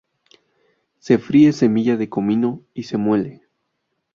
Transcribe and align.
Se 0.97 1.19
fríe 1.19 1.53
semilla 1.53 1.95
de 1.95 2.09
comino 2.09 2.63
y 2.73 2.85
se 2.89 2.97
muele. 2.97 3.43